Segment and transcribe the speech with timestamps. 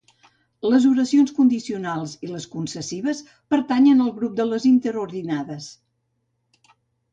[0.69, 3.21] Les oracions condicionals i les concessives
[3.55, 5.71] pertanyen al grup de les interordinades.